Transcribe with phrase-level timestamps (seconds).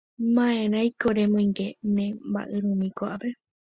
[0.35, 3.29] Ma'erãiko remoinge ne mba'yrumýi ko'ápe